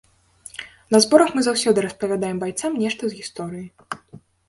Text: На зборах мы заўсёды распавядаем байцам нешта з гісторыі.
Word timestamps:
На 0.95 1.01
зборах 1.05 1.29
мы 1.35 1.45
заўсёды 1.49 1.85
распавядаем 1.87 2.43
байцам 2.47 2.71
нешта 2.85 3.03
з 3.11 3.23
гісторыі. 3.23 3.67